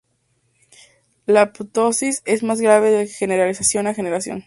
La 1.27 1.53
ptosis 1.53 2.23
es 2.25 2.41
más 2.41 2.59
grave 2.59 2.89
de 2.89 3.05
generación 3.05 3.85
a 3.85 3.93
generación. 3.93 4.39